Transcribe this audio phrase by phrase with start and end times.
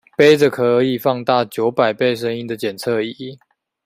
[0.17, 3.37] 揹著可以放大九百倍聲音的檢測儀